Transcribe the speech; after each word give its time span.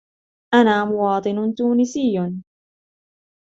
أنا 0.53 0.85
مواطن 0.85 1.53
تونسي. 1.55 2.31